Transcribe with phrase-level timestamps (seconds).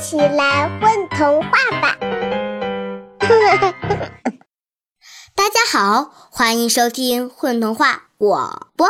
[0.00, 1.50] 起来混童话
[1.82, 1.98] 吧！
[5.36, 8.88] 大家好，欢迎收听混童话我播，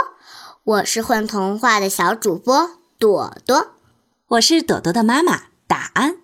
[0.62, 3.72] 我是混童话的小主播朵朵，
[4.28, 6.18] 我是朵朵的妈妈大安。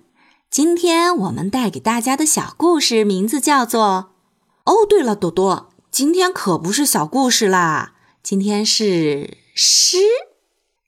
[0.48, 4.12] 今天我们带给大家的小故事名字叫做……
[4.66, 9.98] 哦，对了，朵朵，今天可不是小故事啦，今天是诗。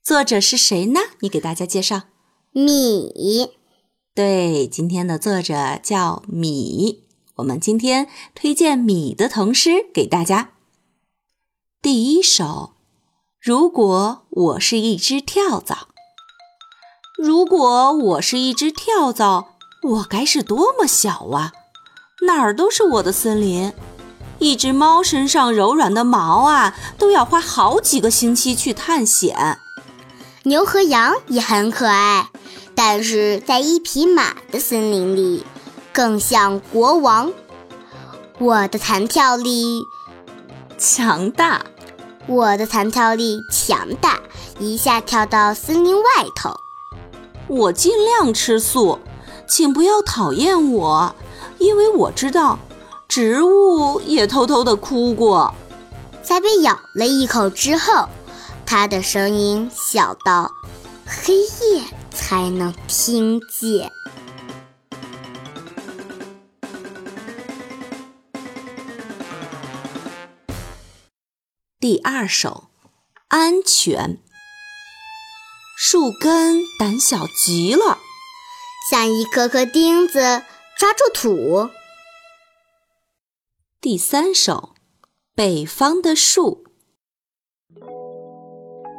[0.01, 1.01] 作者是谁呢？
[1.19, 2.03] 你给大家介绍。
[2.51, 3.58] 米，
[4.19, 7.05] 对，今天的作者叫米。
[7.35, 10.49] 我们今天推荐米的童诗给大家。
[11.81, 12.73] 第一首：
[13.39, 15.87] 如果我是一只跳蚤，
[17.17, 21.53] 如果我是一只跳蚤，我该是多么小啊！
[22.27, 23.71] 哪儿都是我的森林。
[24.39, 29.59] 一只猫身上柔软的毛啊，都要花好几个星期去探险。
[30.43, 32.29] 牛和羊也很可爱，
[32.81, 35.45] 但是在一匹马的森林里，
[35.91, 37.29] 更像国王。
[38.37, 39.85] 我的弹跳力
[40.77, 41.65] 强大，
[42.25, 44.21] 我的弹跳力强大，
[44.59, 46.61] 一下跳到森林外头。
[47.47, 48.99] 我尽量吃素，
[49.45, 51.13] 请不要讨厌我，
[51.57, 52.57] 因为我知道
[53.09, 55.53] 植物也偷偷的哭过。
[56.23, 58.07] 在被咬了一口之后。
[58.65, 60.51] 他的声音小到
[61.05, 61.83] 黑夜
[62.29, 63.91] 才能听见。
[71.79, 72.69] 第二首，
[73.29, 74.21] 安全。
[75.75, 77.97] 树根胆小极了，
[78.91, 80.43] 像一颗颗钉子
[80.77, 81.71] 抓住土。
[83.81, 84.75] 第三首，
[85.33, 86.63] 北方的树。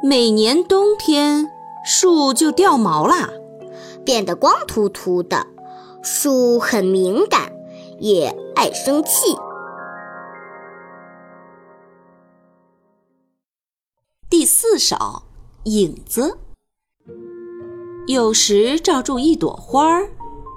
[0.03, 1.49] 每年冬天，
[1.83, 3.29] 树就掉毛啦，
[4.05, 5.47] 变得光秃秃的。
[6.03, 7.51] 树很敏感，
[7.99, 9.35] 也爱生气。
[14.29, 15.23] 第四首，
[15.65, 16.37] 影子。
[18.07, 20.09] 有时罩住一朵花儿，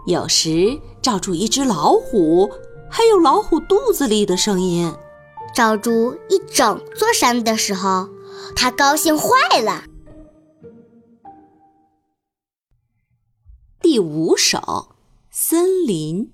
[0.07, 2.51] 有时罩住一只老虎，
[2.91, 4.95] 还有老虎肚子里的声音。
[5.55, 8.09] 罩住一整座山的时候。
[8.57, 9.84] 他高兴坏了。
[13.84, 14.89] 第五首，
[15.31, 16.31] 森林。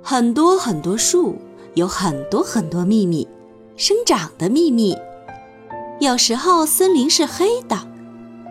[0.00, 1.34] 很多很多树，
[1.74, 3.26] 有很多很多秘密，
[3.76, 4.96] 生长的秘密。
[5.98, 7.88] 有时候森林是黑的，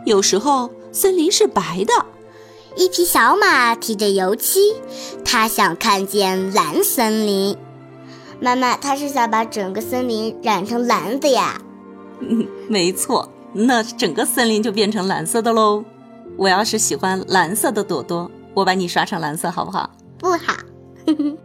[0.05, 1.93] 有时候森林是白的。
[2.75, 4.73] 一匹小马提着油漆，
[5.23, 7.55] 它想看见蓝森林。
[8.41, 11.61] 妈妈，它是想把整个森林染成蓝的呀。
[12.19, 15.85] 嗯， 没错，那整个森林就变成蓝色的喽。
[16.37, 19.89] 我要是喜欢蓝色的朵朵我把你刷成蓝色好不好？
[20.17, 20.53] 不好。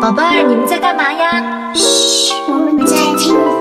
[0.00, 1.72] 宝贝儿你们在干嘛呀？
[1.74, 3.57] 嘘我们在听。